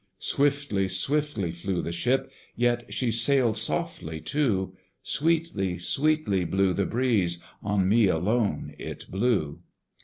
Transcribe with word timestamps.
Swiftly, 0.17 0.87
swiftly 0.87 1.51
flew 1.51 1.79
the 1.79 1.91
ship, 1.91 2.31
Yet 2.55 2.91
she 2.91 3.11
sailed 3.11 3.55
softly 3.57 4.19
too: 4.19 4.75
Sweetly, 5.03 5.77
sweetly 5.77 6.43
blew 6.43 6.73
the 6.73 6.87
breeze 6.87 7.37
On 7.61 7.87
me 7.87 8.07
alone 8.07 8.73
it 8.79 9.11
blew. 9.11 9.61